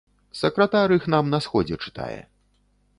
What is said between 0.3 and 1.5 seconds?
Сакратар іх нам на